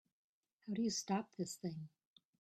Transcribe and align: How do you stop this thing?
How 0.65 0.73
do 0.73 0.81
you 0.81 0.89
stop 0.89 1.29
this 1.37 1.57
thing? 1.57 1.87